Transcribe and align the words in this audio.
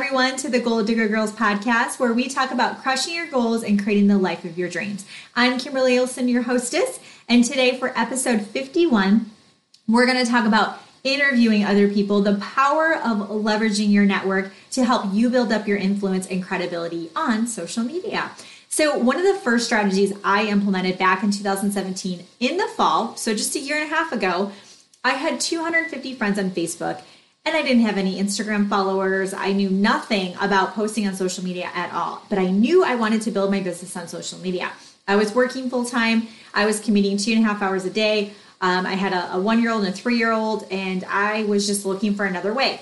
everyone, 0.00 0.36
to 0.36 0.48
the 0.48 0.60
Goal 0.60 0.84
Digger 0.84 1.08
Girls 1.08 1.32
podcast, 1.32 1.98
where 1.98 2.12
we 2.12 2.28
talk 2.28 2.52
about 2.52 2.80
crushing 2.84 3.16
your 3.16 3.26
goals 3.26 3.64
and 3.64 3.82
creating 3.82 4.06
the 4.06 4.16
life 4.16 4.44
of 4.44 4.56
your 4.56 4.68
dreams. 4.68 5.04
I'm 5.34 5.58
Kimberly 5.58 5.98
Olson, 5.98 6.28
your 6.28 6.42
hostess, 6.42 7.00
and 7.28 7.44
today 7.44 7.76
for 7.76 7.92
episode 7.98 8.42
51, 8.42 9.28
we're 9.88 10.06
going 10.06 10.24
to 10.24 10.30
talk 10.30 10.46
about 10.46 10.78
interviewing 11.02 11.64
other 11.64 11.88
people, 11.88 12.22
the 12.22 12.36
power 12.36 12.94
of 12.94 13.28
leveraging 13.28 13.90
your 13.90 14.04
network 14.04 14.52
to 14.70 14.84
help 14.84 15.12
you 15.12 15.30
build 15.30 15.50
up 15.50 15.66
your 15.66 15.78
influence 15.78 16.28
and 16.28 16.44
credibility 16.44 17.10
on 17.16 17.48
social 17.48 17.82
media. 17.82 18.30
So, 18.68 18.96
one 18.96 19.16
of 19.16 19.24
the 19.24 19.40
first 19.40 19.66
strategies 19.66 20.12
I 20.22 20.44
implemented 20.44 20.96
back 20.96 21.24
in 21.24 21.32
2017 21.32 22.24
in 22.38 22.56
the 22.56 22.68
fall, 22.68 23.16
so 23.16 23.34
just 23.34 23.56
a 23.56 23.58
year 23.58 23.76
and 23.76 23.90
a 23.90 23.94
half 23.96 24.12
ago, 24.12 24.52
I 25.02 25.14
had 25.14 25.40
250 25.40 26.14
friends 26.14 26.38
on 26.38 26.52
Facebook 26.52 27.02
and 27.44 27.56
I 27.56 27.62
didn't 27.62 27.82
have 27.82 27.96
any 27.96 28.20
Instagram 28.20 28.68
followers. 28.68 29.32
I 29.32 29.52
knew 29.52 29.70
nothing 29.70 30.34
about 30.40 30.74
posting 30.74 31.06
on 31.06 31.14
social 31.14 31.42
media 31.42 31.70
at 31.74 31.92
all, 31.92 32.22
but 32.28 32.38
I 32.38 32.50
knew 32.50 32.84
I 32.84 32.94
wanted 32.94 33.22
to 33.22 33.30
build 33.30 33.50
my 33.50 33.60
business 33.60 33.96
on 33.96 34.06
social 34.06 34.38
media. 34.40 34.70
I 35.06 35.16
was 35.16 35.34
working 35.34 35.70
full 35.70 35.86
time, 35.86 36.28
I 36.52 36.66
was 36.66 36.80
commuting 36.80 37.16
two 37.16 37.32
and 37.32 37.44
a 37.44 37.48
half 37.48 37.62
hours 37.62 37.84
a 37.84 37.90
day. 37.90 38.32
Um, 38.60 38.84
I 38.84 38.94
had 38.94 39.12
a, 39.12 39.34
a 39.34 39.40
one 39.40 39.62
year 39.62 39.70
old 39.70 39.84
and 39.84 39.94
a 39.94 39.96
three 39.96 40.18
year 40.18 40.32
old, 40.32 40.66
and 40.70 41.04
I 41.04 41.44
was 41.44 41.66
just 41.66 41.86
looking 41.86 42.14
for 42.14 42.26
another 42.26 42.52
way. 42.52 42.80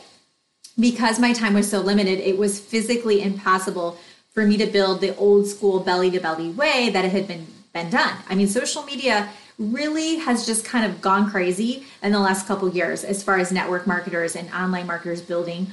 Because 0.78 1.18
my 1.18 1.32
time 1.32 1.54
was 1.54 1.70
so 1.70 1.80
limited, 1.80 2.18
it 2.18 2.36
was 2.36 2.58
physically 2.58 3.22
impossible 3.22 3.98
for 4.32 4.44
me 4.44 4.56
to 4.56 4.66
build 4.66 5.00
the 5.00 5.16
old 5.16 5.46
school 5.46 5.80
belly 5.80 6.10
to 6.10 6.20
belly 6.20 6.50
way 6.50 6.90
that 6.90 7.04
it 7.04 7.12
had 7.12 7.28
been 7.28 7.46
been 7.72 7.90
done. 7.90 8.16
I 8.28 8.34
mean, 8.34 8.48
social 8.48 8.82
media 8.82 9.28
really 9.58 10.16
has 10.16 10.46
just 10.46 10.64
kind 10.64 10.84
of 10.84 11.00
gone 11.00 11.30
crazy 11.30 11.84
in 12.02 12.12
the 12.12 12.18
last 12.18 12.46
couple 12.46 12.68
years 12.68 13.04
as 13.04 13.22
far 13.22 13.38
as 13.38 13.50
network 13.50 13.86
marketers 13.86 14.36
and 14.36 14.50
online 14.52 14.86
marketers 14.86 15.20
building 15.20 15.68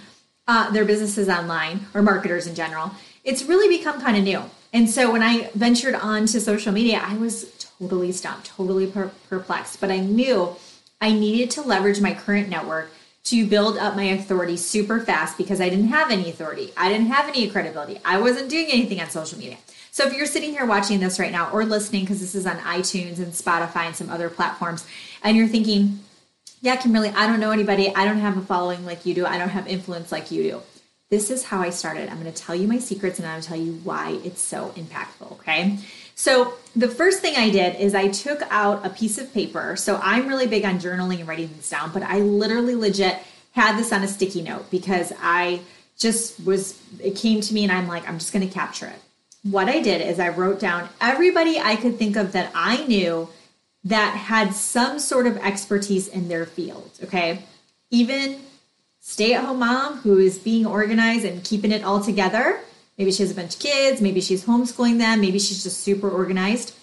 uh, 0.47 0.69
their 0.71 0.85
businesses 0.85 1.29
online 1.29 1.85
or 1.93 2.01
marketers 2.01 2.47
in 2.47 2.55
general. 2.55 2.91
It's 3.23 3.43
really 3.43 3.77
become 3.77 4.01
kind 4.01 4.17
of 4.17 4.23
new. 4.23 4.41
And 4.73 4.89
so 4.89 5.11
when 5.11 5.21
I 5.21 5.49
ventured 5.53 5.95
onto 5.95 6.39
social 6.39 6.71
media, 6.71 7.01
I 7.05 7.15
was 7.15 7.67
totally 7.79 8.11
stumped, 8.11 8.47
totally 8.47 8.87
per- 8.87 9.11
perplexed. 9.29 9.79
But 9.79 9.91
I 9.91 9.99
knew 9.99 10.55
I 10.99 11.11
needed 11.11 11.51
to 11.51 11.61
leverage 11.61 12.01
my 12.01 12.13
current 12.13 12.49
network 12.49 12.91
to 13.25 13.47
build 13.47 13.77
up 13.77 13.95
my 13.95 14.03
authority 14.03 14.57
super 14.57 14.99
fast 14.99 15.37
because 15.37 15.61
I 15.61 15.69
didn't 15.69 15.87
have 15.89 16.11
any 16.11 16.29
authority. 16.29 16.73
I 16.75 16.89
didn't 16.89 17.07
have 17.07 17.29
any 17.29 17.49
credibility. 17.49 17.99
I 18.03 18.19
wasn't 18.19 18.49
doing 18.49 18.67
anything 18.69 18.99
on 18.99 19.09
social 19.09 19.39
media. 19.39 19.57
So 19.93 20.07
if 20.07 20.13
you're 20.13 20.25
sitting 20.25 20.49
here 20.49 20.65
watching 20.65 20.99
this 20.99 21.19
right 21.19 21.31
now 21.31 21.51
or 21.51 21.65
listening, 21.65 22.01
because 22.01 22.19
this 22.19 22.33
is 22.33 22.47
on 22.47 22.57
iTunes 22.61 23.19
and 23.19 23.27
Spotify 23.27 23.85
and 23.85 23.95
some 23.95 24.09
other 24.09 24.27
platforms, 24.27 24.87
and 25.21 25.37
you're 25.37 25.47
thinking, 25.47 25.99
yeah, 26.61 26.77
Kimberly, 26.77 27.09
I 27.09 27.27
don't 27.27 27.39
know 27.39 27.51
anybody. 27.51 27.93
I 27.95 28.03
don't 28.03 28.17
have 28.17 28.35
a 28.35 28.41
following 28.41 28.87
like 28.87 29.05
you 29.05 29.13
do. 29.13 29.27
I 29.27 29.37
don't 29.37 29.49
have 29.49 29.67
influence 29.67 30.11
like 30.11 30.31
you 30.31 30.41
do. 30.41 30.61
This 31.11 31.29
is 31.29 31.43
how 31.43 31.61
I 31.61 31.69
started. 31.69 32.09
I'm 32.09 32.19
going 32.19 32.33
to 32.33 32.41
tell 32.41 32.55
you 32.55 32.67
my 32.67 32.79
secrets 32.79 33.19
and 33.19 33.27
I'm 33.27 33.33
going 33.33 33.43
to 33.43 33.47
tell 33.47 33.59
you 33.59 33.73
why 33.83 34.19
it's 34.23 34.41
so 34.41 34.69
impactful. 34.75 35.33
Okay. 35.33 35.77
So, 36.15 36.55
the 36.75 36.89
first 36.89 37.21
thing 37.21 37.35
I 37.35 37.51
did 37.51 37.79
is 37.79 37.93
I 37.93 38.07
took 38.07 38.41
out 38.49 38.83
a 38.83 38.89
piece 38.89 39.19
of 39.19 39.31
paper. 39.31 39.75
So, 39.75 39.99
I'm 40.01 40.27
really 40.27 40.47
big 40.47 40.65
on 40.65 40.79
journaling 40.79 41.19
and 41.19 41.27
writing 41.27 41.49
things 41.49 41.69
down, 41.69 41.91
but 41.93 42.01
I 42.01 42.17
literally 42.17 42.73
legit 42.73 43.19
had 43.51 43.77
this 43.77 43.93
on 43.93 44.01
a 44.01 44.07
sticky 44.07 44.41
note 44.41 44.71
because 44.71 45.13
I 45.21 45.61
just 45.99 46.43
was, 46.43 46.81
it 46.99 47.15
came 47.15 47.41
to 47.41 47.53
me 47.53 47.61
and 47.61 47.71
I'm 47.71 47.87
like, 47.87 48.09
I'm 48.09 48.17
just 48.17 48.33
going 48.33 48.47
to 48.47 48.51
capture 48.51 48.87
it 48.87 48.99
what 49.43 49.69
I 49.69 49.81
did 49.81 50.01
is 50.01 50.19
I 50.19 50.29
wrote 50.29 50.59
down 50.59 50.89
everybody 50.99 51.59
I 51.59 51.75
could 51.75 51.97
think 51.97 52.15
of 52.15 52.31
that 52.31 52.51
I 52.55 52.85
knew 52.85 53.29
that 53.83 54.15
had 54.15 54.53
some 54.53 54.99
sort 54.99 55.27
of 55.27 55.37
expertise 55.37 56.07
in 56.07 56.29
their 56.29 56.45
field. 56.45 56.91
Okay. 57.03 57.43
Even 57.91 58.39
stay 58.99 59.33
at 59.33 59.43
home 59.43 59.59
mom 59.59 59.97
who 59.97 60.17
is 60.17 60.39
being 60.39 60.65
organized 60.65 61.25
and 61.25 61.43
keeping 61.43 61.71
it 61.71 61.83
all 61.83 62.01
together. 62.01 62.61
Maybe 62.97 63.11
she 63.11 63.23
has 63.23 63.31
a 63.31 63.35
bunch 63.35 63.55
of 63.55 63.59
kids. 63.59 64.01
Maybe 64.01 64.21
she's 64.21 64.45
homeschooling 64.45 64.97
them. 64.97 65.19
Maybe 65.19 65.39
she's 65.39 65.63
just 65.63 65.81
super 65.81 66.09
organized. 66.09 66.73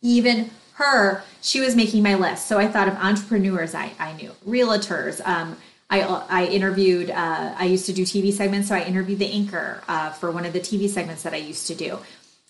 Even 0.00 0.50
her, 0.74 1.24
she 1.40 1.60
was 1.60 1.74
making 1.74 2.02
my 2.02 2.14
list. 2.14 2.46
So 2.46 2.58
I 2.58 2.68
thought 2.68 2.88
of 2.88 2.94
entrepreneurs 2.94 3.74
I, 3.74 3.92
I 3.98 4.12
knew, 4.14 4.32
realtors, 4.46 5.24
um, 5.26 5.56
I, 5.92 6.00
I 6.30 6.46
interviewed, 6.46 7.10
uh, 7.10 7.54
I 7.54 7.66
used 7.66 7.84
to 7.84 7.92
do 7.92 8.04
TV 8.04 8.32
segments, 8.32 8.68
so 8.68 8.74
I 8.74 8.82
interviewed 8.82 9.18
the 9.18 9.30
anchor 9.30 9.82
uh, 9.86 10.08
for 10.08 10.30
one 10.30 10.46
of 10.46 10.54
the 10.54 10.60
TV 10.60 10.88
segments 10.88 11.22
that 11.22 11.34
I 11.34 11.36
used 11.36 11.66
to 11.66 11.74
do. 11.74 11.98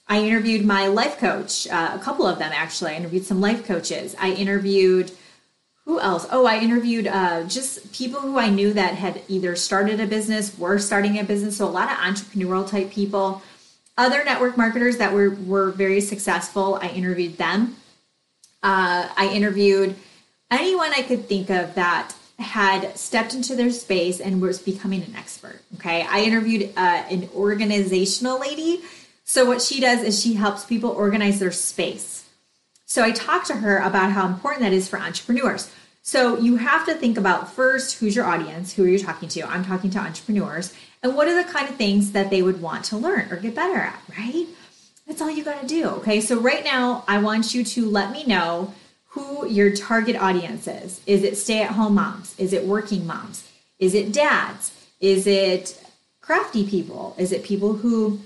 I 0.07 0.23
interviewed 0.23 0.65
my 0.65 0.87
life 0.87 1.19
coach, 1.19 1.67
uh, 1.67 1.91
a 1.93 1.99
couple 1.99 2.25
of 2.25 2.39
them 2.39 2.53
actually. 2.55 2.93
I 2.93 2.95
interviewed 2.95 3.25
some 3.25 3.41
life 3.41 3.67
coaches. 3.67 4.15
I 4.21 4.31
interviewed, 4.35 5.11
who 5.85 5.99
else? 5.99 6.25
Oh, 6.31 6.47
I 6.47 6.61
interviewed 6.61 7.09
uh, 7.09 7.43
just 7.49 7.93
people 7.93 8.21
who 8.21 8.39
I 8.39 8.49
knew 8.49 8.73
that 8.75 8.95
had 8.95 9.23
either 9.27 9.57
started 9.57 9.99
a 9.99 10.07
business, 10.07 10.57
were 10.57 10.79
starting 10.79 11.19
a 11.19 11.25
business. 11.25 11.57
So 11.57 11.67
a 11.67 11.69
lot 11.69 11.91
of 11.91 11.99
entrepreneurial 11.99 12.69
type 12.69 12.93
people. 12.93 13.43
Other 13.99 14.23
network 14.23 14.57
marketers 14.57 14.99
that 14.99 15.13
were, 15.13 15.31
were 15.31 15.73
very 15.73 16.01
successful, 16.01 16.79
I 16.81 16.91
interviewed 16.91 17.39
them. 17.39 17.75
Uh, 18.63 19.09
I 19.17 19.33
interviewed 19.35 19.97
anyone 20.49 20.93
I 20.93 21.03
could 21.03 21.29
think 21.29 21.51
of 21.51 21.75
that 21.75 22.15
had 22.38 22.97
stepped 22.97 23.34
into 23.34 23.54
their 23.54 23.70
space 23.70 24.20
and 24.20 24.41
was 24.41 24.59
becoming 24.59 25.03
an 25.03 25.15
expert. 25.16 25.60
Okay. 25.75 26.06
I 26.09 26.22
interviewed 26.22 26.72
uh, 26.76 27.04
an 27.10 27.28
organizational 27.34 28.41
lady. 28.41 28.81
So, 29.25 29.44
what 29.44 29.62
she 29.62 29.81
does 29.81 30.03
is 30.03 30.20
she 30.20 30.34
helps 30.34 30.65
people 30.65 30.91
organize 30.91 31.38
their 31.38 31.53
space. 31.53 32.28
So, 32.84 33.03
I 33.03 33.12
talked 33.12 33.47
to 33.47 33.56
her 33.56 33.78
about 33.78 34.12
how 34.12 34.26
important 34.26 34.62
that 34.62 34.72
is 34.72 34.88
for 34.88 34.98
entrepreneurs. 34.98 35.70
So, 36.03 36.38
you 36.38 36.56
have 36.56 36.84
to 36.87 36.94
think 36.94 37.16
about 37.16 37.53
first 37.53 37.98
who's 37.98 38.16
your 38.16 38.25
audience? 38.25 38.75
Who 38.75 38.84
are 38.84 38.88
you 38.88 38.99
talking 38.99 39.28
to? 39.31 39.49
I'm 39.49 39.64
talking 39.64 39.91
to 39.91 39.99
entrepreneurs. 39.99 40.75
And 41.03 41.16
what 41.16 41.28
are 41.28 41.34
the 41.34 41.50
kind 41.50 41.69
of 41.69 41.76
things 41.76 42.12
that 42.12 42.31
they 42.31 42.43
would 42.43 42.60
want 42.60 42.84
to 42.87 42.97
learn 42.97 43.32
or 43.32 43.37
get 43.37 43.54
better 43.54 43.78
at, 43.78 44.00
right? 44.19 44.47
That's 45.06 45.20
all 45.20 45.31
you 45.31 45.44
got 45.44 45.60
to 45.60 45.66
do. 45.66 45.87
Okay. 45.87 46.20
So, 46.20 46.41
right 46.41 46.64
now, 46.64 47.04
I 47.06 47.19
want 47.19 47.54
you 47.54 47.64
to 47.64 47.88
let 47.88 48.12
me 48.12 48.25
know 48.25 48.75
who 49.12 49.47
your 49.47 49.75
target 49.75 50.17
audience 50.17 50.67
is. 50.67 51.00
Is 51.06 51.23
it 51.23 51.37
stay 51.37 51.62
at 51.62 51.73
home 51.73 51.95
moms? 51.95 52.34
Is 52.39 52.53
it 52.53 52.65
working 52.65 53.06
moms? 53.06 53.49
Is 53.78 53.95
it 53.95 54.12
dads? 54.12 54.73
Is 55.00 55.27
it 55.27 55.83
crafty 56.21 56.67
people? 56.67 57.15
Is 57.19 57.33
it 57.33 57.43
people 57.43 57.75
who 57.75 58.21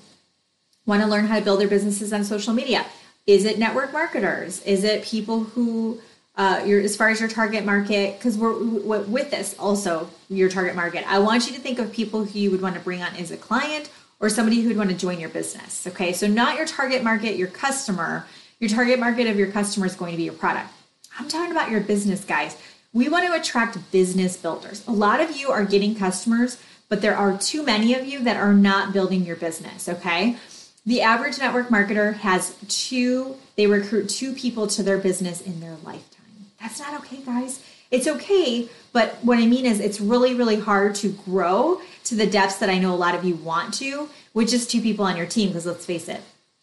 want 0.84 1.02
to 1.02 1.08
learn 1.08 1.26
how 1.26 1.38
to 1.38 1.44
build 1.44 1.60
their 1.60 1.68
businesses 1.68 2.12
on 2.12 2.22
social 2.22 2.54
media? 2.54 2.86
Is 3.26 3.44
it 3.44 3.58
network 3.58 3.92
marketers? 3.92 4.62
Is 4.62 4.84
it 4.84 5.02
people 5.02 5.44
who 5.44 6.00
uh, 6.36 6.62
your 6.64 6.80
as 6.80 6.96
far 6.96 7.08
as 7.08 7.18
your 7.18 7.28
target 7.28 7.64
market? 7.64 8.18
Because 8.18 8.38
we're 8.38 9.02
with 9.02 9.30
this 9.32 9.56
also 9.58 10.08
your 10.28 10.48
target 10.48 10.76
market. 10.76 11.04
I 11.10 11.18
want 11.18 11.48
you 11.48 11.54
to 11.54 11.60
think 11.60 11.80
of 11.80 11.92
people 11.92 12.24
who 12.24 12.38
you 12.38 12.50
would 12.52 12.62
want 12.62 12.76
to 12.76 12.80
bring 12.80 13.02
on 13.02 13.16
as 13.16 13.32
a 13.32 13.36
client 13.36 13.90
or 14.20 14.28
somebody 14.28 14.60
who 14.60 14.68
would 14.68 14.76
want 14.76 14.90
to 14.90 14.96
join 14.96 15.18
your 15.18 15.30
business. 15.30 15.86
Okay, 15.88 16.12
so 16.12 16.28
not 16.28 16.56
your 16.56 16.66
target 16.66 17.02
market, 17.02 17.36
your 17.36 17.48
customer. 17.48 18.26
Your 18.60 18.70
target 18.70 18.98
market 18.98 19.26
of 19.26 19.36
your 19.36 19.50
customer 19.50 19.84
is 19.86 19.96
going 19.96 20.12
to 20.12 20.16
be 20.16 20.22
your 20.22 20.32
product. 20.32 20.70
I'm 21.18 21.28
talking 21.28 21.50
about 21.50 21.70
your 21.70 21.80
business, 21.80 22.24
guys. 22.24 22.56
We 22.92 23.08
want 23.08 23.26
to 23.26 23.32
attract 23.32 23.90
business 23.90 24.36
builders. 24.36 24.84
A 24.86 24.92
lot 24.92 25.20
of 25.20 25.36
you 25.36 25.50
are 25.50 25.64
getting 25.64 25.94
customers, 25.94 26.62
but 26.88 27.02
there 27.02 27.16
are 27.16 27.36
too 27.36 27.64
many 27.64 27.94
of 27.94 28.06
you 28.06 28.20
that 28.24 28.36
are 28.36 28.54
not 28.54 28.92
building 28.92 29.24
your 29.24 29.36
business, 29.36 29.88
okay? 29.88 30.36
The 30.84 31.02
average 31.02 31.38
network 31.38 31.68
marketer 31.68 32.14
has 32.14 32.56
two, 32.68 33.36
they 33.56 33.66
recruit 33.66 34.08
two 34.08 34.32
people 34.32 34.66
to 34.68 34.82
their 34.82 34.98
business 34.98 35.40
in 35.40 35.60
their 35.60 35.76
lifetime. 35.84 36.26
That's 36.60 36.78
not 36.78 36.94
okay, 37.00 37.18
guys. 37.18 37.62
It's 37.90 38.06
okay, 38.06 38.68
but 38.92 39.16
what 39.22 39.38
I 39.38 39.46
mean 39.46 39.66
is 39.66 39.80
it's 39.80 40.00
really, 40.00 40.34
really 40.34 40.60
hard 40.60 40.94
to 40.96 41.08
grow 41.08 41.80
to 42.04 42.14
the 42.14 42.26
depths 42.26 42.58
that 42.58 42.70
I 42.70 42.78
know 42.78 42.94
a 42.94 42.96
lot 42.96 43.14
of 43.14 43.24
you 43.24 43.34
want 43.36 43.74
to 43.74 44.08
with 44.32 44.48
just 44.48 44.70
two 44.70 44.80
people 44.80 45.04
on 45.04 45.16
your 45.16 45.26
team, 45.26 45.48
because 45.48 45.66
let's 45.66 45.86
face 45.86 46.08
it, 46.08 46.20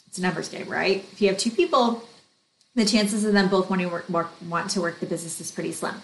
it's 0.08 0.18
a 0.18 0.22
numbers 0.22 0.50
game, 0.50 0.68
right? 0.68 1.06
If 1.12 1.22
you 1.22 1.28
have 1.30 1.38
two 1.38 1.52
people, 1.52 2.04
the 2.76 2.86
chances 2.86 3.24
of 3.24 3.34
them 3.34 3.50
both 3.50 3.70
wanting 3.70 3.88
to 3.88 3.94
work, 3.94 4.10
work, 4.10 4.32
want 4.48 4.72
to 4.72 4.82
work 4.82 5.00
the 5.00 5.06
business 5.06 5.40
is 5.40 5.52
pretty 5.52 5.72
slim. 5.72 5.96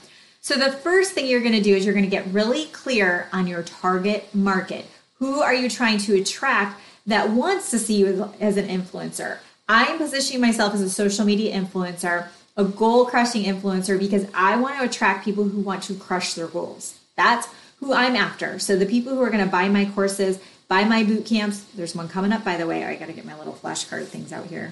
So 0.41 0.55
the 0.55 0.71
first 0.71 1.11
thing 1.11 1.27
you're 1.27 1.41
going 1.41 1.53
to 1.53 1.61
do 1.61 1.75
is 1.75 1.85
you're 1.85 1.93
going 1.93 2.05
to 2.05 2.11
get 2.11 2.27
really 2.27 2.65
clear 2.67 3.27
on 3.33 3.47
your 3.47 3.63
target 3.63 4.33
market. 4.33 4.85
Who 5.15 5.41
are 5.41 5.53
you 5.53 5.69
trying 5.69 5.97
to 5.99 6.15
attract 6.15 6.79
that 7.07 7.31
wants 7.31 7.71
to 7.71 7.79
see 7.79 7.97
you 7.97 8.31
as 8.39 8.55
an 8.55 8.67
influencer? 8.67 9.39
I'm 9.67 9.97
positioning 9.97 10.41
myself 10.41 10.73
as 10.73 10.81
a 10.81 10.89
social 10.89 11.25
media 11.25 11.59
influencer, 11.59 12.29
a 12.55 12.63
goal 12.63 13.05
crushing 13.05 13.43
influencer 13.43 13.99
because 13.99 14.27
I 14.33 14.55
want 14.57 14.77
to 14.79 14.85
attract 14.85 15.25
people 15.25 15.43
who 15.43 15.59
want 15.59 15.83
to 15.83 15.95
crush 15.95 16.33
their 16.33 16.47
goals. 16.47 16.99
That's 17.15 17.47
who 17.79 17.93
I'm 17.93 18.15
after. 18.15 18.59
So 18.59 18.77
the 18.77 18.85
people 18.85 19.13
who 19.13 19.21
are 19.21 19.29
going 19.29 19.43
to 19.43 19.51
buy 19.51 19.67
my 19.69 19.85
courses, 19.85 20.39
buy 20.67 20.85
my 20.85 21.03
boot 21.03 21.25
camps, 21.25 21.63
there's 21.75 21.95
one 21.95 22.07
coming 22.07 22.31
up 22.31 22.45
by 22.45 22.57
the 22.57 22.65
way. 22.65 22.85
I 22.85 22.95
got 22.95 23.07
to 23.07 23.13
get 23.13 23.25
my 23.25 23.37
little 23.37 23.53
flashcard 23.53 24.07
things 24.07 24.31
out 24.31 24.45
here. 24.45 24.71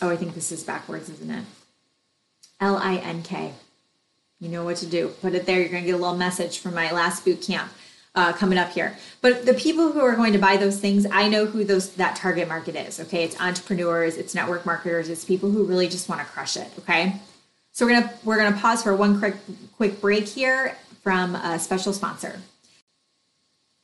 Oh, 0.00 0.10
I 0.10 0.16
think 0.16 0.34
this 0.34 0.52
is 0.52 0.62
backwards, 0.62 1.08
isn't 1.08 1.30
it? 1.30 1.44
L 2.60 2.76
I 2.76 2.96
N 2.96 3.22
K. 3.22 3.52
You 4.40 4.48
know 4.48 4.64
what 4.64 4.76
to 4.78 4.86
do. 4.86 5.08
Put 5.22 5.34
it 5.34 5.46
there. 5.46 5.60
You're 5.60 5.70
going 5.70 5.82
to 5.82 5.86
get 5.86 5.94
a 5.94 5.98
little 5.98 6.16
message 6.16 6.58
from 6.58 6.74
my 6.74 6.90
last 6.92 7.24
boot 7.24 7.40
camp 7.40 7.72
uh, 8.14 8.32
coming 8.32 8.58
up 8.58 8.70
here. 8.72 8.96
But 9.20 9.46
the 9.46 9.54
people 9.54 9.92
who 9.92 10.00
are 10.00 10.16
going 10.16 10.32
to 10.32 10.38
buy 10.38 10.56
those 10.56 10.78
things, 10.78 11.06
I 11.10 11.28
know 11.28 11.46
who 11.46 11.64
those 11.64 11.94
that 11.94 12.16
target 12.16 12.48
market 12.48 12.76
is. 12.76 13.00
Okay, 13.00 13.24
it's 13.24 13.40
entrepreneurs, 13.40 14.16
it's 14.16 14.34
network 14.34 14.66
marketers, 14.66 15.08
it's 15.08 15.24
people 15.24 15.50
who 15.50 15.64
really 15.64 15.88
just 15.88 16.08
want 16.08 16.20
to 16.20 16.26
crush 16.26 16.56
it. 16.56 16.68
Okay, 16.80 17.16
so 17.72 17.86
we're 17.86 18.00
gonna 18.00 18.12
we're 18.24 18.38
gonna 18.38 18.56
pause 18.56 18.82
for 18.82 18.94
one 18.94 19.18
quick 19.18 19.36
quick 19.76 20.00
break 20.00 20.26
here 20.26 20.76
from 21.02 21.34
a 21.34 21.58
special 21.58 21.92
sponsor. 21.92 22.40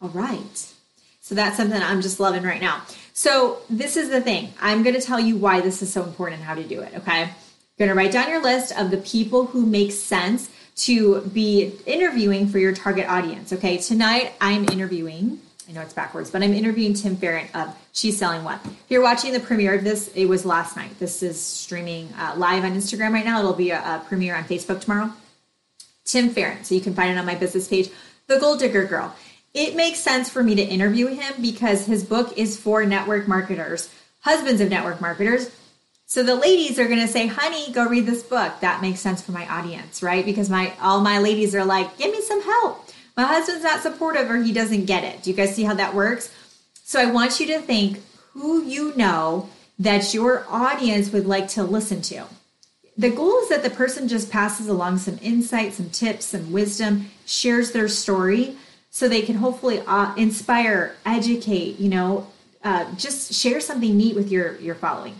All 0.00 0.08
right. 0.08 0.72
So 1.20 1.36
that's 1.36 1.56
something 1.56 1.80
I'm 1.80 2.02
just 2.02 2.18
loving 2.18 2.42
right 2.42 2.60
now. 2.60 2.82
So 3.12 3.60
this 3.68 3.96
is 3.96 4.08
the 4.08 4.20
thing. 4.20 4.52
I'm 4.60 4.82
going 4.82 4.94
to 4.94 5.00
tell 5.00 5.20
you 5.20 5.36
why 5.36 5.60
this 5.60 5.82
is 5.82 5.92
so 5.92 6.02
important 6.02 6.40
and 6.40 6.44
how 6.44 6.54
to 6.54 6.64
do 6.64 6.80
it. 6.80 6.94
Okay. 6.96 7.20
You're 7.20 7.88
going 7.88 7.90
to 7.90 7.94
write 7.94 8.12
down 8.12 8.30
your 8.30 8.42
list 8.42 8.78
of 8.78 8.90
the 8.90 8.96
people 8.98 9.46
who 9.46 9.66
make 9.66 9.92
sense 9.92 10.50
to 10.74 11.20
be 11.20 11.72
interviewing 11.86 12.48
for 12.48 12.58
your 12.58 12.72
target 12.72 13.06
audience. 13.08 13.52
Okay. 13.52 13.76
Tonight 13.76 14.32
I'm 14.40 14.64
interviewing. 14.64 15.40
I 15.68 15.72
know 15.72 15.82
it's 15.82 15.94
backwards, 15.94 16.30
but 16.30 16.42
I'm 16.42 16.54
interviewing 16.54 16.94
Tim 16.94 17.16
Ferritt 17.16 17.54
of 17.54 17.74
She's 17.92 18.18
Selling 18.18 18.44
What. 18.44 18.60
If 18.64 18.86
you're 18.88 19.02
watching 19.02 19.32
the 19.32 19.40
premiere 19.40 19.74
of 19.74 19.84
this, 19.84 20.08
it 20.14 20.26
was 20.26 20.44
last 20.44 20.76
night. 20.76 20.98
This 20.98 21.22
is 21.22 21.40
streaming 21.40 22.12
uh, 22.14 22.34
live 22.36 22.64
on 22.64 22.72
Instagram 22.72 23.12
right 23.12 23.24
now. 23.24 23.38
It'll 23.38 23.52
be 23.52 23.70
a, 23.70 23.78
a 23.78 24.02
premiere 24.06 24.34
on 24.34 24.44
Facebook 24.44 24.80
tomorrow. 24.80 25.12
Tim 26.04 26.30
Ferritt. 26.30 26.64
So 26.64 26.74
you 26.74 26.80
can 26.80 26.94
find 26.94 27.10
it 27.10 27.18
on 27.18 27.24
my 27.24 27.36
business 27.36 27.68
page. 27.68 27.90
The 28.26 28.38
Goal 28.38 28.56
Digger 28.56 28.84
Girl 28.86 29.14
it 29.54 29.76
makes 29.76 29.98
sense 29.98 30.30
for 30.30 30.42
me 30.42 30.54
to 30.54 30.62
interview 30.62 31.08
him 31.08 31.34
because 31.40 31.86
his 31.86 32.04
book 32.04 32.36
is 32.36 32.58
for 32.58 32.84
network 32.86 33.28
marketers, 33.28 33.90
husbands 34.20 34.60
of 34.60 34.70
network 34.70 35.00
marketers. 35.00 35.50
So 36.06 36.22
the 36.22 36.34
ladies 36.34 36.78
are 36.78 36.88
going 36.88 37.00
to 37.00 37.08
say, 37.08 37.26
"Honey, 37.26 37.72
go 37.72 37.88
read 37.88 38.06
this 38.06 38.22
book." 38.22 38.52
That 38.60 38.82
makes 38.82 39.00
sense 39.00 39.22
for 39.22 39.32
my 39.32 39.46
audience, 39.48 40.02
right? 40.02 40.24
Because 40.24 40.50
my 40.50 40.72
all 40.80 41.00
my 41.00 41.18
ladies 41.18 41.54
are 41.54 41.64
like, 41.64 41.96
"Give 41.98 42.12
me 42.12 42.20
some 42.22 42.42
help." 42.42 42.88
My 43.16 43.24
husband's 43.24 43.64
not 43.64 43.82
supportive 43.82 44.30
or 44.30 44.36
he 44.36 44.52
doesn't 44.52 44.86
get 44.86 45.04
it. 45.04 45.22
Do 45.22 45.30
you 45.30 45.36
guys 45.36 45.54
see 45.54 45.64
how 45.64 45.74
that 45.74 45.94
works? 45.94 46.30
So 46.84 47.00
I 47.00 47.06
want 47.06 47.40
you 47.40 47.46
to 47.46 47.60
think 47.60 48.00
who 48.32 48.62
you 48.64 48.94
know 48.96 49.50
that 49.78 50.14
your 50.14 50.46
audience 50.48 51.12
would 51.12 51.26
like 51.26 51.48
to 51.48 51.62
listen 51.62 52.00
to. 52.02 52.24
The 52.96 53.10
goal 53.10 53.40
is 53.40 53.48
that 53.48 53.62
the 53.62 53.70
person 53.70 54.08
just 54.08 54.30
passes 54.30 54.68
along 54.68 54.98
some 54.98 55.18
insight, 55.22 55.74
some 55.74 55.90
tips, 55.90 56.26
some 56.26 56.52
wisdom, 56.52 57.10
shares 57.26 57.72
their 57.72 57.88
story 57.88 58.56
so 58.92 59.08
they 59.08 59.22
can 59.22 59.36
hopefully 59.36 59.82
uh, 59.86 60.14
inspire, 60.16 60.94
educate, 61.06 61.80
you 61.80 61.88
know, 61.88 62.28
uh, 62.62 62.84
just 62.94 63.32
share 63.32 63.58
something 63.58 63.96
neat 63.96 64.14
with 64.14 64.30
your 64.30 64.56
your 64.58 64.74
following. 64.74 65.16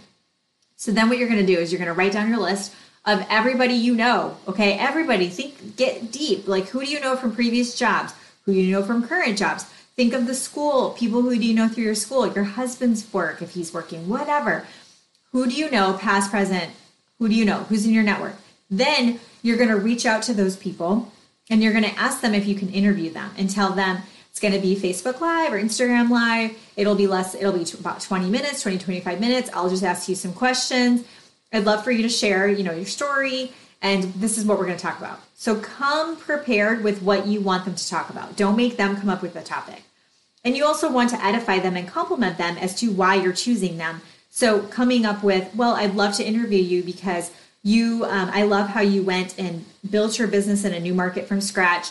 So 0.77 0.93
then 0.93 1.09
what 1.09 1.19
you're 1.19 1.29
going 1.29 1.45
to 1.45 1.55
do 1.55 1.59
is 1.59 1.73
you're 1.73 1.79
going 1.79 1.89
to 1.89 1.95
write 1.95 2.13
down 2.13 2.29
your 2.29 2.39
list 2.39 2.75
of 3.07 3.27
everybody 3.31 3.75
you 3.75 3.95
know. 3.95 4.37
Okay, 4.47 4.75
everybody. 4.75 5.29
Think, 5.29 5.77
get 5.77 6.13
deep. 6.13 6.47
Like 6.47 6.69
who 6.69 6.85
do 6.85 6.87
you 6.87 7.01
know 7.01 7.17
from 7.17 7.35
previous 7.35 7.75
jobs? 7.75 8.13
Who 8.45 8.53
do 8.53 8.61
you 8.61 8.73
know 8.73 8.85
from 8.85 9.09
current 9.09 9.39
jobs? 9.39 9.65
Think 9.97 10.13
of 10.13 10.27
the 10.27 10.35
school, 10.35 10.91
people 10.91 11.23
who 11.23 11.37
do 11.37 11.47
you 11.47 11.55
know 11.55 11.69
through 11.69 11.85
your 11.85 11.95
school, 11.95 12.33
your 12.33 12.45
husband's 12.45 13.11
work 13.13 13.41
if 13.41 13.55
he's 13.55 13.73
working, 13.73 14.09
whatever. 14.09 14.67
Who 15.33 15.47
do 15.47 15.55
you 15.55 15.71
know, 15.71 15.95
past, 15.95 16.31
present? 16.31 16.71
Who 17.19 17.29
do 17.29 17.35
you 17.35 17.45
know? 17.45 17.65
Who's 17.65 17.87
in 17.87 17.93
your 17.95 18.03
network? 18.03 18.35
Then 18.71 19.21
you're 19.43 19.57
going 19.57 19.69
to 19.69 19.77
reach 19.77 20.05
out 20.05 20.23
to 20.25 20.35
those 20.35 20.57
people 20.57 21.11
and 21.52 21.62
you're 21.62 21.72
going 21.72 21.84
to 21.84 21.99
ask 21.99 22.22
them 22.22 22.34
if 22.34 22.46
you 22.46 22.54
can 22.54 22.70
interview 22.70 23.10
them 23.10 23.31
and 23.37 23.50
tell 23.50 23.72
them 23.72 23.99
it's 24.31 24.40
going 24.40 24.54
to 24.54 24.58
be 24.58 24.75
Facebook 24.75 25.20
Live 25.20 25.52
or 25.52 25.60
Instagram 25.60 26.08
Live. 26.08 26.58
It'll 26.76 26.94
be 26.94 27.06
less, 27.06 27.34
it'll 27.34 27.52
be 27.52 27.66
about 27.78 28.00
20 28.00 28.31
minutes, 28.31 28.62
20, 28.62 28.78
25 28.78 29.20
minutes. 29.20 29.50
I'll 29.52 29.69
just 29.69 29.82
ask 29.82 30.08
you 30.08 30.14
some 30.14 30.32
questions. 30.32 31.04
I'd 31.52 31.66
love 31.66 31.84
for 31.84 31.90
you 31.90 32.02
to 32.04 32.08
share, 32.08 32.49
you 32.49 32.64
know, 32.64 32.72
your 32.72 32.87
story. 32.87 33.52
And 33.82 34.04
this 34.14 34.38
is 34.38 34.46
what 34.46 34.58
we're 34.58 34.64
going 34.64 34.78
to 34.78 34.82
talk 34.82 34.99
about. 34.99 35.20
So 35.34 35.56
come 35.56 36.16
prepared 36.16 36.82
with 36.82 37.02
what 37.02 37.26
you 37.26 37.43
want 37.43 37.66
them 37.66 37.75
to 37.75 37.88
talk 37.88 38.08
about. 38.08 38.34
Don't 38.34 38.56
make 38.56 38.78
them 38.78 38.96
come 38.96 39.10
up 39.10 39.20
with 39.20 39.37
a 39.37 39.43
topic. 39.43 39.82
And 40.44 40.56
you 40.56 40.64
also 40.64 40.90
want 40.90 41.10
to 41.10 41.22
edify 41.22 41.58
them 41.58 41.76
and 41.76 41.87
compliment 41.87 42.38
them 42.38 42.56
as 42.56 42.75
to 42.76 42.90
why 42.90 43.16
you're 43.16 43.34
choosing 43.34 43.76
them. 43.76 44.00
So 44.31 44.62
coming 44.62 45.04
up 45.04 45.22
with, 45.22 45.54
well, 45.54 45.75
I'd 45.75 45.96
love 45.96 46.14
to 46.14 46.25
interview 46.25 46.62
you 46.62 46.82
because 46.82 47.31
you 47.62 48.05
um, 48.05 48.31
i 48.32 48.43
love 48.43 48.69
how 48.69 48.81
you 48.81 49.03
went 49.03 49.38
and 49.38 49.64
built 49.88 50.19
your 50.19 50.29
business 50.29 50.64
in 50.64 50.73
a 50.73 50.81
new 50.81 50.94
market 50.94 51.26
from 51.26 51.41
scratch. 51.41 51.91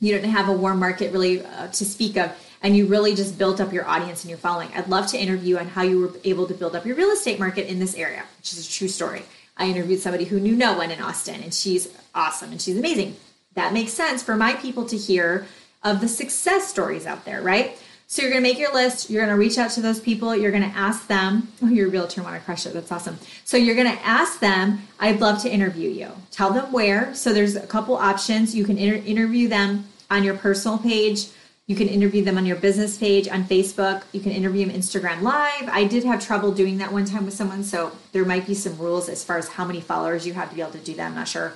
You 0.00 0.12
didn't 0.12 0.30
have 0.30 0.48
a 0.48 0.52
warm 0.52 0.78
market 0.78 1.12
really 1.12 1.44
uh, 1.44 1.68
to 1.68 1.84
speak 1.84 2.16
of 2.16 2.32
and 2.62 2.76
you 2.76 2.86
really 2.86 3.14
just 3.14 3.38
built 3.38 3.60
up 3.60 3.72
your 3.72 3.86
audience 3.86 4.24
and 4.24 4.30
your 4.30 4.38
following. 4.38 4.70
I'd 4.74 4.88
love 4.88 5.06
to 5.08 5.18
interview 5.18 5.58
on 5.58 5.68
how 5.68 5.82
you 5.82 6.00
were 6.00 6.12
able 6.24 6.46
to 6.46 6.54
build 6.54 6.74
up 6.74 6.86
your 6.86 6.96
real 6.96 7.10
estate 7.10 7.38
market 7.38 7.68
in 7.68 7.78
this 7.78 7.94
area 7.94 8.24
which 8.38 8.52
is 8.52 8.66
a 8.66 8.70
true 8.70 8.88
story. 8.88 9.22
I 9.56 9.68
interviewed 9.68 10.00
somebody 10.00 10.24
who 10.24 10.40
knew 10.40 10.56
no 10.56 10.76
one 10.76 10.90
in 10.90 11.00
austin 11.00 11.42
and 11.42 11.54
she's 11.54 11.88
awesome 12.14 12.50
and 12.50 12.60
she's 12.60 12.78
amazing. 12.78 13.16
That 13.54 13.72
makes 13.72 13.92
sense 13.92 14.22
for 14.22 14.34
my 14.34 14.54
people 14.54 14.84
to 14.86 14.96
hear 14.96 15.46
of 15.84 16.00
the 16.00 16.08
success 16.08 16.66
stories 16.66 17.06
out 17.06 17.24
there 17.24 17.40
right 17.40 17.78
so 18.06 18.22
you're 18.22 18.30
going 18.30 18.42
to 18.42 18.48
make 18.48 18.58
your 18.58 18.72
list. 18.72 19.10
You're 19.10 19.24
going 19.24 19.34
to 19.34 19.38
reach 19.38 19.58
out 19.58 19.70
to 19.72 19.80
those 19.80 19.98
people. 19.98 20.36
You're 20.36 20.50
going 20.50 20.68
to 20.68 20.76
ask 20.76 21.06
them. 21.06 21.48
Oh, 21.62 21.68
you're 21.68 21.88
realtor. 21.88 22.22
Want 22.22 22.36
to 22.36 22.42
crush 22.42 22.66
it? 22.66 22.74
That's 22.74 22.92
awesome. 22.92 23.18
So 23.44 23.56
you're 23.56 23.74
going 23.74 23.90
to 23.90 24.04
ask 24.04 24.38
them. 24.40 24.82
I'd 25.00 25.18
love 25.20 25.40
to 25.42 25.50
interview 25.50 25.88
you. 25.88 26.10
Tell 26.30 26.52
them 26.52 26.70
where. 26.72 27.14
So 27.14 27.32
there's 27.32 27.56
a 27.56 27.66
couple 27.66 27.96
options. 27.96 28.54
You 28.54 28.64
can 28.64 28.76
inter- 28.76 29.02
interview 29.06 29.48
them 29.48 29.86
on 30.10 30.24
your 30.24 30.36
personal 30.36 30.76
page. 30.76 31.28
You 31.66 31.74
can 31.74 31.88
interview 31.88 32.22
them 32.22 32.36
on 32.36 32.44
your 32.44 32.56
business 32.56 32.98
page 32.98 33.26
on 33.28 33.44
Facebook. 33.44 34.02
You 34.12 34.20
can 34.20 34.32
interview 34.32 34.66
them 34.66 34.76
Instagram 34.76 35.22
Live. 35.22 35.68
I 35.70 35.84
did 35.84 36.04
have 36.04 36.22
trouble 36.24 36.52
doing 36.52 36.76
that 36.78 36.92
one 36.92 37.06
time 37.06 37.24
with 37.24 37.32
someone, 37.32 37.64
so 37.64 37.92
there 38.12 38.26
might 38.26 38.46
be 38.46 38.54
some 38.54 38.76
rules 38.76 39.08
as 39.08 39.24
far 39.24 39.38
as 39.38 39.48
how 39.48 39.64
many 39.64 39.80
followers 39.80 40.26
you 40.26 40.34
have 40.34 40.50
to 40.50 40.54
be 40.54 40.60
able 40.60 40.72
to 40.72 40.78
do 40.78 40.92
that. 40.96 41.06
I'm 41.06 41.14
not 41.14 41.28
sure. 41.28 41.54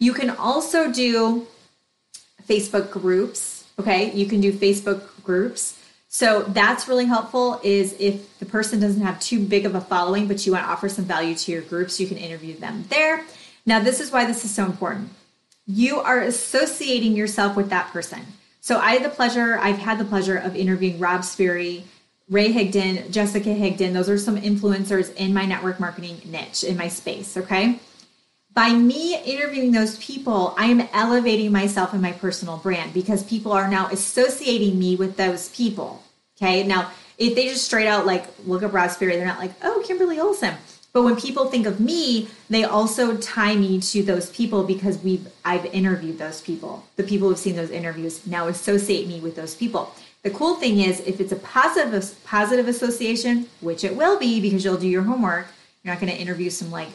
You 0.00 0.12
can 0.14 0.30
also 0.30 0.90
do 0.90 1.46
Facebook 2.48 2.90
groups. 2.90 3.55
Okay, 3.78 4.12
you 4.12 4.26
can 4.26 4.40
do 4.40 4.52
Facebook 4.52 5.22
groups. 5.22 5.78
So 6.08 6.44
that's 6.44 6.88
really 6.88 7.04
helpful 7.04 7.60
is 7.62 7.94
if 7.98 8.38
the 8.38 8.46
person 8.46 8.80
doesn't 8.80 9.02
have 9.02 9.20
too 9.20 9.44
big 9.44 9.66
of 9.66 9.74
a 9.74 9.80
following, 9.80 10.28
but 10.28 10.46
you 10.46 10.52
want 10.52 10.64
to 10.64 10.70
offer 10.70 10.88
some 10.88 11.04
value 11.04 11.34
to 11.34 11.52
your 11.52 11.62
groups, 11.62 12.00
you 12.00 12.06
can 12.06 12.16
interview 12.16 12.56
them 12.56 12.84
there. 12.88 13.24
Now, 13.66 13.80
this 13.80 14.00
is 14.00 14.10
why 14.10 14.24
this 14.24 14.44
is 14.44 14.54
so 14.54 14.64
important. 14.64 15.10
You 15.66 15.98
are 15.98 16.20
associating 16.20 17.16
yourself 17.16 17.56
with 17.56 17.70
that 17.70 17.92
person. 17.92 18.20
So 18.60 18.78
I 18.78 18.92
had 18.92 19.04
the 19.04 19.10
pleasure, 19.10 19.58
I've 19.58 19.78
had 19.78 19.98
the 19.98 20.04
pleasure 20.04 20.36
of 20.36 20.56
interviewing 20.56 20.98
Rob 20.98 21.24
Sperry, 21.24 21.84
Ray 22.28 22.52
Higdon, 22.52 23.10
Jessica 23.10 23.50
Higdon. 23.50 23.92
Those 23.92 24.08
are 24.08 24.18
some 24.18 24.40
influencers 24.40 25.14
in 25.16 25.34
my 25.34 25.44
network 25.44 25.78
marketing 25.78 26.20
niche, 26.24 26.64
in 26.64 26.76
my 26.76 26.88
space, 26.88 27.36
okay? 27.36 27.78
By 28.56 28.72
me 28.72 29.22
interviewing 29.22 29.70
those 29.70 29.98
people, 29.98 30.54
I 30.56 30.68
am 30.68 30.88
elevating 30.94 31.52
myself 31.52 31.92
and 31.92 32.00
my 32.00 32.12
personal 32.12 32.56
brand 32.56 32.94
because 32.94 33.22
people 33.22 33.52
are 33.52 33.68
now 33.68 33.88
associating 33.88 34.78
me 34.78 34.96
with 34.96 35.18
those 35.18 35.50
people. 35.50 36.02
Okay. 36.38 36.66
Now, 36.66 36.90
if 37.18 37.34
they 37.34 37.48
just 37.48 37.66
straight 37.66 37.86
out 37.86 38.06
like 38.06 38.24
look 38.46 38.62
up 38.62 38.72
Rob 38.72 38.90
Sperry, 38.90 39.14
they're 39.16 39.26
not 39.26 39.38
like, 39.38 39.52
oh, 39.62 39.84
Kimberly 39.86 40.18
Olson. 40.18 40.54
But 40.94 41.02
when 41.02 41.16
people 41.16 41.50
think 41.50 41.66
of 41.66 41.80
me, 41.80 42.28
they 42.48 42.64
also 42.64 43.18
tie 43.18 43.54
me 43.54 43.78
to 43.78 44.02
those 44.02 44.30
people 44.30 44.64
because 44.64 45.02
we've 45.02 45.28
I've 45.44 45.66
interviewed 45.66 46.18
those 46.18 46.40
people. 46.40 46.82
The 46.96 47.02
people 47.02 47.28
who've 47.28 47.38
seen 47.38 47.56
those 47.56 47.70
interviews 47.70 48.26
now 48.26 48.48
associate 48.48 49.06
me 49.06 49.20
with 49.20 49.36
those 49.36 49.54
people. 49.54 49.94
The 50.22 50.30
cool 50.30 50.54
thing 50.54 50.80
is 50.80 51.00
if 51.00 51.20
it's 51.20 51.32
a 51.32 51.36
positive 51.36 52.14
positive 52.24 52.68
association, 52.68 53.50
which 53.60 53.84
it 53.84 53.94
will 53.94 54.18
be 54.18 54.40
because 54.40 54.64
you'll 54.64 54.78
do 54.78 54.88
your 54.88 55.02
homework, 55.02 55.48
you're 55.84 55.92
not 55.92 56.00
going 56.00 56.10
to 56.10 56.18
interview 56.18 56.48
some 56.48 56.70
like 56.70 56.88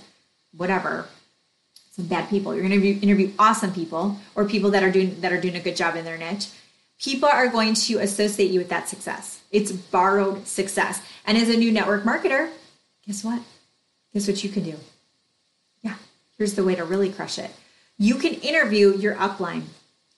whatever 0.58 1.06
some 1.92 2.06
bad 2.06 2.30
people. 2.30 2.56
You're 2.56 2.68
going 2.68 2.82
to 2.82 3.00
interview, 3.00 3.32
awesome 3.38 3.74
people 3.74 4.18
or 4.36 4.46
people 4.46 4.72
that 4.72 4.84
are 4.84 4.92
doing 4.92 5.20
that 5.22 5.32
are 5.32 5.40
doing 5.40 5.56
a 5.56 5.60
good 5.60 5.76
job 5.76 5.96
in 5.96 6.06
their 6.06 6.18
niche. 6.18 6.48
People 7.00 7.30
are 7.30 7.48
going 7.48 7.74
to 7.74 7.98
associate 8.00 8.52
you 8.52 8.60
with 8.60 8.70
that 8.70 8.88
success. 8.88 9.42
It's 9.52 9.72
borrowed 9.72 10.48
success. 10.48 11.02
And 11.26 11.38
as 11.38 11.50
a 11.50 11.58
new 11.58 11.72
network 11.72 12.04
marketer, 12.04 12.50
guess 13.06 13.24
what? 13.24 13.42
Guess 14.14 14.28
what 14.28 14.44
you 14.44 14.50
can 14.50 14.64
do? 14.64 14.76
Yeah, 15.82 15.96
here's 16.38 16.54
the 16.54 16.64
way 16.64 16.76
to 16.76 16.86
really 16.86 17.12
crush 17.12 17.40
it. 17.40 17.52
You 17.98 18.16
can 18.16 18.36
interview 18.36 18.96
your 18.98 19.16
upline 19.16 19.64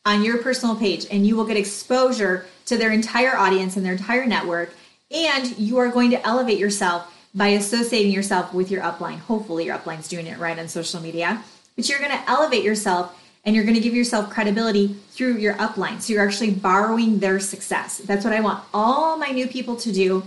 on 0.05 0.23
your 0.23 0.37
personal 0.37 0.75
page 0.75 1.05
and 1.09 1.25
you 1.25 1.35
will 1.35 1.45
get 1.45 1.57
exposure 1.57 2.45
to 2.65 2.77
their 2.77 2.91
entire 2.91 3.35
audience 3.35 3.77
and 3.77 3.85
their 3.85 3.93
entire 3.93 4.25
network. 4.25 4.73
And 5.09 5.57
you 5.57 5.77
are 5.77 5.89
going 5.89 6.11
to 6.11 6.25
elevate 6.25 6.59
yourself 6.59 7.09
by 7.33 7.47
associating 7.49 8.11
yourself 8.11 8.53
with 8.53 8.69
your 8.69 8.81
upline. 8.81 9.19
Hopefully, 9.19 9.65
your 9.65 9.75
upline's 9.75 10.07
doing 10.07 10.27
it 10.27 10.37
right 10.37 10.57
on 10.59 10.67
social 10.67 11.01
media 11.01 11.43
but 11.75 11.89
you're 11.89 11.99
going 11.99 12.11
to 12.11 12.29
elevate 12.29 12.63
yourself 12.63 13.19
and 13.45 13.55
you're 13.55 13.65
going 13.65 13.75
to 13.75 13.81
give 13.81 13.93
yourself 13.93 14.29
credibility 14.29 14.95
through 15.11 15.37
your 15.37 15.53
upline. 15.55 16.01
So 16.01 16.13
you're 16.13 16.25
actually 16.25 16.51
borrowing 16.51 17.19
their 17.19 17.39
success. 17.39 17.97
That's 17.97 18.23
what 18.23 18.33
I 18.33 18.39
want 18.39 18.63
all 18.73 19.17
my 19.17 19.29
new 19.29 19.47
people 19.47 19.75
to 19.77 19.91
do. 19.91 20.23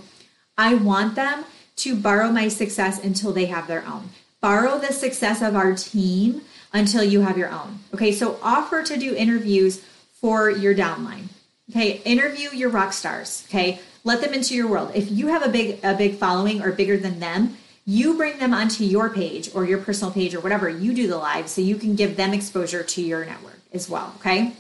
I 0.59 0.75
want 0.75 1.15
them 1.15 1.45
to 1.77 1.97
borrow 1.97 2.31
my 2.31 2.49
success 2.49 3.03
until 3.03 3.33
they 3.33 3.47
have 3.47 3.67
their 3.67 3.87
own. 3.87 4.11
Borrow 4.41 4.79
the 4.79 4.93
success 4.93 5.43
of 5.43 5.57
our 5.57 5.75
team 5.75 6.43
until 6.73 7.03
you 7.03 7.23
have 7.23 7.39
your 7.39 7.51
own. 7.51 7.81
Okay, 7.95 8.13
so 8.13 8.39
offer 8.43 8.83
to 8.83 8.97
do 8.97 9.15
interviews 9.15 9.83
for 10.21 10.51
your 10.51 10.75
downline. 10.75 11.29
Okay, 11.71 12.01
interview 12.05 12.51
your 12.51 12.71
rock 12.71 12.93
stars. 12.93 13.45
Okay, 13.49 13.81
let 14.05 14.21
them 14.21 14.33
into 14.33 14.55
your 14.55 14.69
world. 14.69 14.93
If 14.95 15.11
you 15.11 15.29
have 15.29 15.43
a 15.43 15.49
big 15.49 15.81
a 15.83 15.95
big 15.95 16.17
following 16.17 16.63
or 16.63 16.71
bigger 16.71 16.97
than 16.97 17.19
them, 17.19 17.57
you 17.89 18.17
bring 18.17 18.39
them 18.39 18.53
onto 18.53 18.83
your 18.83 19.09
page 19.09 19.49
or 19.55 19.65
your 19.65 19.79
personal 19.79 20.13
page 20.13 20.35
or 20.35 20.41
whatever 20.41 20.69
you 20.69 20.93
do 20.93 21.07
the 21.07 21.17
live 21.17 21.49
so 21.49 21.61
you 21.61 21.77
can 21.77 21.95
give 21.95 22.17
them 22.17 22.35
exposure 22.35 22.83
to 22.83 23.01
your 23.01 23.25
network 23.25 23.59
as 23.73 23.89
well 23.89 24.13
okay 24.17 24.53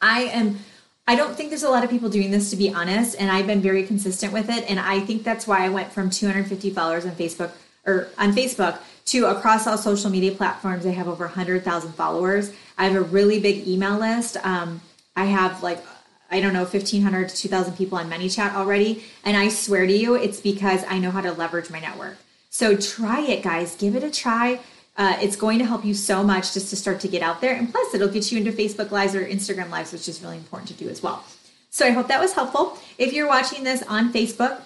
i 0.00 0.20
am 0.22 0.58
i 1.06 1.16
don't 1.16 1.36
think 1.36 1.50
there's 1.50 1.64
a 1.64 1.68
lot 1.68 1.82
of 1.82 1.90
people 1.90 2.08
doing 2.08 2.30
this 2.30 2.50
to 2.50 2.56
be 2.56 2.72
honest 2.72 3.16
and 3.18 3.30
i've 3.30 3.46
been 3.46 3.60
very 3.60 3.82
consistent 3.84 4.32
with 4.32 4.48
it 4.48 4.64
and 4.70 4.78
i 4.78 5.00
think 5.00 5.24
that's 5.24 5.46
why 5.46 5.64
i 5.64 5.68
went 5.68 5.92
from 5.92 6.08
250 6.08 6.70
followers 6.70 7.04
on 7.04 7.12
facebook 7.12 7.50
or 7.84 8.08
on 8.16 8.32
facebook 8.32 8.78
to 9.04 9.26
across 9.26 9.66
all 9.66 9.76
social 9.76 10.08
media 10.08 10.30
platforms 10.30 10.86
i 10.86 10.90
have 10.90 11.08
over 11.08 11.24
100000 11.24 11.92
followers 11.92 12.52
i 12.78 12.84
have 12.84 12.94
a 12.94 13.02
really 13.02 13.40
big 13.40 13.66
email 13.66 13.98
list 13.98 14.36
um, 14.46 14.80
i 15.16 15.24
have 15.26 15.62
like 15.62 15.84
I 16.30 16.40
don't 16.40 16.54
know, 16.54 16.64
1,500 16.64 17.28
to 17.28 17.36
2,000 17.36 17.76
people 17.76 17.96
on 17.98 18.10
ManyChat 18.10 18.54
already. 18.54 19.04
And 19.24 19.36
I 19.36 19.50
swear 19.50 19.86
to 19.86 19.92
you, 19.92 20.16
it's 20.16 20.40
because 20.40 20.82
I 20.88 20.98
know 20.98 21.12
how 21.12 21.20
to 21.20 21.30
leverage 21.30 21.70
my 21.70 21.78
network. 21.78 22.16
So 22.54 22.76
try 22.76 23.20
it, 23.22 23.42
guys. 23.42 23.74
Give 23.74 23.96
it 23.96 24.04
a 24.04 24.10
try. 24.12 24.60
Uh, 24.96 25.16
it's 25.20 25.34
going 25.34 25.58
to 25.58 25.64
help 25.64 25.84
you 25.84 25.92
so 25.92 26.22
much 26.22 26.54
just 26.54 26.70
to 26.70 26.76
start 26.76 27.00
to 27.00 27.08
get 27.08 27.20
out 27.20 27.40
there. 27.40 27.52
And 27.52 27.68
plus, 27.68 27.92
it'll 27.92 28.06
get 28.06 28.30
you 28.30 28.38
into 28.38 28.52
Facebook 28.52 28.92
Lives 28.92 29.16
or 29.16 29.26
Instagram 29.26 29.70
Lives, 29.70 29.92
which 29.92 30.08
is 30.08 30.22
really 30.22 30.36
important 30.36 30.68
to 30.68 30.74
do 30.74 30.88
as 30.88 31.02
well. 31.02 31.24
So 31.70 31.84
I 31.84 31.90
hope 31.90 32.06
that 32.06 32.20
was 32.20 32.34
helpful. 32.34 32.78
If 32.96 33.12
you're 33.12 33.26
watching 33.26 33.64
this 33.64 33.82
on 33.82 34.12
Facebook, 34.12 34.60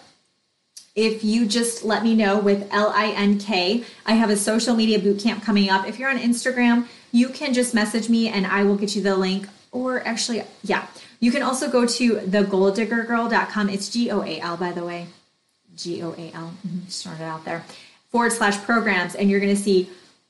if 0.95 1.25
you 1.25 1.47
just 1.47 1.83
let 1.83 2.03
me 2.03 2.15
know 2.15 2.39
with 2.39 2.69
L 2.71 2.93
I 2.95 3.07
N 3.13 3.39
K, 3.39 3.85
I 4.05 4.13
have 4.13 4.29
a 4.29 4.37
social 4.37 4.77
media 4.77 4.99
boot 4.99 5.23
camp 5.23 5.43
coming 5.43 5.71
up. 5.71 5.89
If 5.89 5.99
you're 5.99 6.11
on 6.11 6.19
Instagram, 6.19 6.89
you 7.11 7.31
can 7.31 7.55
just 7.55 7.73
message 7.73 8.11
me 8.11 8.29
and 8.29 8.47
I 8.47 8.65
will 8.65 8.77
get 8.77 8.97
you 8.97 9.01
the 9.01 9.17
link. 9.17 9.49
Or 9.73 10.07
actually, 10.07 10.43
yeah, 10.63 10.89
you 11.21 11.33
can 11.33 11.41
also 11.41 11.71
go 11.71 11.87
to 11.87 12.17
thegoaldiggergirl.com. 12.17 13.71
It's 13.71 13.89
G 13.89 14.11
O 14.11 14.23
A 14.23 14.41
L, 14.41 14.59
by 14.59 14.73
the 14.73 14.85
way. 14.85 15.07
G 15.79 16.03
O 16.03 16.11
A 16.13 16.33
L. 16.35 16.53
Mm-hmm. 16.67 16.85
Just 16.87 17.07
it 17.07 17.21
out 17.21 17.45
there. 17.45 17.65
Forward 18.11 18.33
slash 18.33 18.59
programs. 18.59 19.15
And 19.15 19.31
you're 19.31 19.41
going 19.41 19.55
to 19.55 19.63
see 19.63 19.89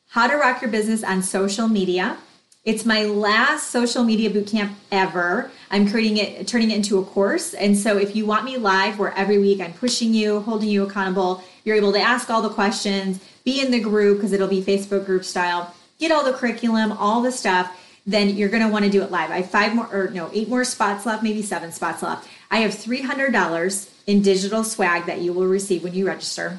how 0.08 0.26
to 0.26 0.36
rock 0.36 0.62
your 0.62 0.70
business 0.70 1.02
on 1.02 1.22
social 1.22 1.68
media. 1.68 2.16
It's 2.64 2.84
my 2.84 3.04
last 3.04 3.70
social 3.70 4.04
media 4.04 4.30
bootcamp 4.30 4.74
ever. 4.92 5.50
I'm 5.70 5.88
creating 5.88 6.18
it, 6.18 6.46
turning 6.46 6.70
it 6.70 6.76
into 6.76 6.98
a 6.98 7.04
course. 7.04 7.54
And 7.54 7.76
so 7.76 7.96
if 7.96 8.14
you 8.14 8.26
want 8.26 8.44
me 8.44 8.58
live, 8.58 8.98
where 8.98 9.14
every 9.14 9.38
week 9.38 9.60
I'm 9.60 9.72
pushing 9.72 10.12
you, 10.12 10.40
holding 10.40 10.68
you 10.68 10.82
accountable, 10.82 11.42
you're 11.64 11.76
able 11.76 11.92
to 11.92 12.00
ask 12.00 12.28
all 12.28 12.42
the 12.42 12.50
questions, 12.50 13.20
be 13.44 13.60
in 13.60 13.70
the 13.70 13.80
group 13.80 14.18
because 14.18 14.32
it'll 14.32 14.48
be 14.48 14.62
Facebook 14.62 15.06
group 15.06 15.24
style, 15.24 15.74
get 15.98 16.12
all 16.12 16.24
the 16.24 16.32
curriculum, 16.32 16.92
all 16.92 17.22
the 17.22 17.32
stuff 17.32 17.74
then 18.08 18.30
you're 18.30 18.48
going 18.48 18.62
to 18.62 18.70
want 18.70 18.86
to 18.86 18.90
do 18.90 19.02
it 19.02 19.10
live. 19.10 19.30
I 19.30 19.42
have 19.42 19.50
five 19.50 19.74
more, 19.74 19.86
or 19.92 20.08
no, 20.10 20.30
eight 20.32 20.48
more 20.48 20.64
spots 20.64 21.04
left, 21.04 21.22
maybe 21.22 21.42
seven 21.42 21.70
spots 21.72 22.02
left. 22.02 22.26
I 22.50 22.58
have 22.58 22.72
$300 22.72 23.90
in 24.06 24.22
digital 24.22 24.64
swag 24.64 25.06
that 25.06 25.20
you 25.20 25.32
will 25.32 25.46
receive 25.46 25.84
when 25.84 25.94
you 25.94 26.06
register. 26.06 26.58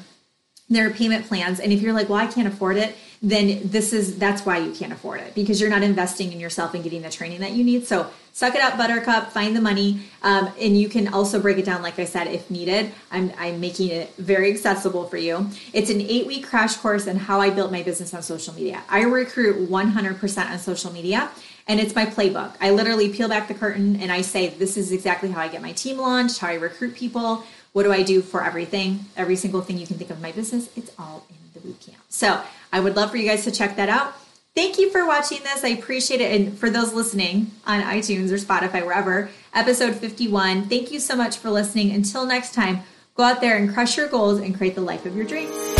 There 0.68 0.86
are 0.88 0.90
payment 0.90 1.26
plans. 1.26 1.58
And 1.58 1.72
if 1.72 1.82
you're 1.82 1.92
like, 1.92 2.08
well, 2.08 2.18
I 2.18 2.26
can't 2.26 2.46
afford 2.46 2.76
it, 2.76 2.96
then 3.22 3.60
this 3.64 3.92
is 3.92 4.18
that's 4.18 4.46
why 4.46 4.58
you 4.58 4.72
can't 4.72 4.92
afford 4.92 5.20
it 5.20 5.34
because 5.34 5.60
you're 5.60 5.68
not 5.68 5.82
investing 5.82 6.32
in 6.32 6.40
yourself 6.40 6.72
and 6.72 6.82
getting 6.82 7.02
the 7.02 7.10
training 7.10 7.40
that 7.40 7.52
you 7.52 7.62
need. 7.62 7.86
So 7.86 8.08
suck 8.32 8.54
it 8.54 8.62
up, 8.62 8.78
Buttercup. 8.78 9.30
Find 9.30 9.54
the 9.54 9.60
money, 9.60 10.00
um, 10.22 10.50
and 10.58 10.80
you 10.80 10.88
can 10.88 11.12
also 11.12 11.38
break 11.38 11.58
it 11.58 11.66
down, 11.66 11.82
like 11.82 11.98
I 11.98 12.06
said, 12.06 12.28
if 12.28 12.50
needed. 12.50 12.92
I'm 13.10 13.30
I'm 13.36 13.60
making 13.60 13.90
it 13.90 14.14
very 14.16 14.50
accessible 14.50 15.04
for 15.04 15.18
you. 15.18 15.50
It's 15.74 15.90
an 15.90 16.00
eight 16.00 16.26
week 16.26 16.46
crash 16.46 16.76
course 16.76 17.06
on 17.08 17.16
how 17.16 17.42
I 17.42 17.50
built 17.50 17.70
my 17.70 17.82
business 17.82 18.14
on 18.14 18.22
social 18.22 18.54
media. 18.54 18.82
I 18.88 19.02
recruit 19.02 19.68
100% 19.68 20.50
on 20.50 20.58
social 20.58 20.92
media. 20.92 21.30
And 21.70 21.78
it's 21.78 21.94
my 21.94 22.04
playbook. 22.04 22.56
I 22.60 22.70
literally 22.70 23.10
peel 23.10 23.28
back 23.28 23.46
the 23.46 23.54
curtain 23.54 24.02
and 24.02 24.10
I 24.10 24.22
say, 24.22 24.48
This 24.48 24.76
is 24.76 24.90
exactly 24.90 25.30
how 25.30 25.40
I 25.40 25.46
get 25.46 25.62
my 25.62 25.70
team 25.70 25.98
launched, 25.98 26.40
how 26.40 26.48
I 26.48 26.54
recruit 26.54 26.96
people, 26.96 27.44
what 27.72 27.84
do 27.84 27.92
I 27.92 28.02
do 28.02 28.22
for 28.22 28.42
everything, 28.42 29.04
every 29.16 29.36
single 29.36 29.60
thing 29.60 29.78
you 29.78 29.86
can 29.86 29.96
think 29.96 30.10
of 30.10 30.20
my 30.20 30.32
business. 30.32 30.68
It's 30.74 30.90
all 30.98 31.24
in 31.30 31.36
the 31.54 31.60
boot 31.60 31.80
camp. 31.80 31.98
So 32.08 32.42
I 32.72 32.80
would 32.80 32.96
love 32.96 33.12
for 33.12 33.18
you 33.18 33.28
guys 33.28 33.44
to 33.44 33.52
check 33.52 33.76
that 33.76 33.88
out. 33.88 34.14
Thank 34.56 34.80
you 34.80 34.90
for 34.90 35.06
watching 35.06 35.44
this. 35.44 35.62
I 35.62 35.68
appreciate 35.68 36.20
it. 36.20 36.40
And 36.40 36.58
for 36.58 36.70
those 36.70 36.92
listening 36.92 37.52
on 37.64 37.82
iTunes 37.82 38.32
or 38.32 38.36
Spotify, 38.36 38.84
wherever, 38.84 39.30
episode 39.54 39.94
51, 39.94 40.64
thank 40.68 40.90
you 40.90 40.98
so 40.98 41.14
much 41.14 41.36
for 41.36 41.50
listening. 41.50 41.92
Until 41.92 42.26
next 42.26 42.52
time, 42.52 42.80
go 43.14 43.22
out 43.22 43.40
there 43.40 43.56
and 43.56 43.72
crush 43.72 43.96
your 43.96 44.08
goals 44.08 44.40
and 44.40 44.56
create 44.56 44.74
the 44.74 44.80
life 44.80 45.06
of 45.06 45.14
your 45.14 45.24
dreams. 45.24 45.79